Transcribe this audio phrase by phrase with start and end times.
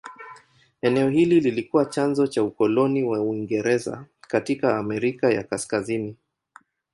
[0.81, 6.15] Eneo hili lilikuwa chanzo cha ukoloni wa Uingereza katika Amerika ya Kaskazini.